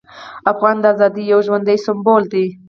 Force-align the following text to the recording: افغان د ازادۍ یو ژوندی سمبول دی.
افغان 0.51 0.75
د 0.79 0.83
ازادۍ 0.93 1.23
یو 1.31 1.39
ژوندی 1.47 1.77
سمبول 1.85 2.23
دی. 2.33 2.45